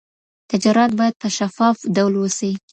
تجارت 0.51 0.91
بايد 0.99 1.15
په 1.21 1.27
شفاف 1.37 1.77
ډول 1.95 2.13
وسي. 2.17 2.51